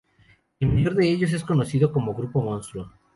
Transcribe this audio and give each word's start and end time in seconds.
El 0.59 0.69
mayor 0.73 0.95
de 0.95 1.07
ellos 1.11 1.31
es 1.31 1.43
conocido 1.43 1.91
como 1.91 2.15
grupo 2.15 2.41
monstruo. 2.41 2.89